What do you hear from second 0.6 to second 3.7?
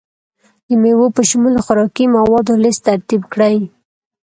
د میوو په شمول د خوراکي موادو لست ترتیب کړئ.